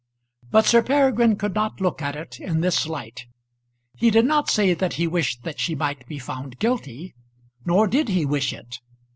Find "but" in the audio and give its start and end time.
0.49-0.65